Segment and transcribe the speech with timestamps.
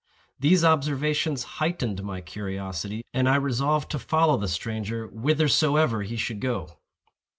[0.39, 6.39] These observations heightened my curiosity, and I resolved to follow the stranger whithersoever he should
[6.39, 6.79] go.